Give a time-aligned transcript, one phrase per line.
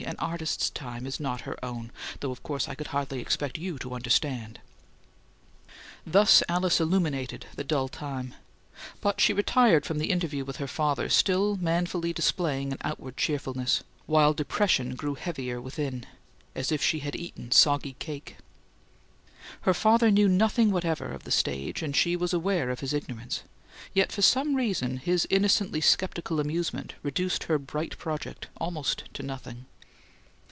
[0.07, 1.91] An artist's time is not her own,
[2.21, 4.59] though of course I could hardly expect you to understand"
[6.07, 8.33] Thus Alice illuminated the dull time;
[8.99, 13.83] but she retired from the interview with her father still manfully displaying an outward cheerfulness,
[14.07, 16.07] while depression grew heavier within,
[16.55, 18.37] as if she had eaten soggy cake.
[19.61, 23.43] Her father knew nothing whatever of the stage, and she was aware of his ignorance,
[23.93, 29.67] yet for some reason his innocently skeptical amusement reduced her bright project almost to nothing.